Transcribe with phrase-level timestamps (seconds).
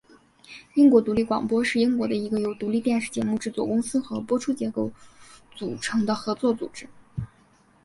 [0.73, 4.91] 英国独立广播是英国的一个由独立电视节目制作公司和播出机构
[5.55, 6.89] 组成的合作组织。